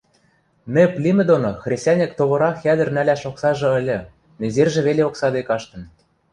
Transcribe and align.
Нэп 0.73 0.93
лимӹ 1.03 1.23
доно 1.29 1.51
хресӓньӹк 1.61 2.11
товыра-хӓдӹр 2.17 2.89
нӓлӓш 2.95 3.21
оксажы 3.29 3.67
ыльы, 3.79 3.99
незержӹ 4.39 4.81
веле 4.87 5.03
оксаде 5.09 5.41
каштын. 5.49 5.81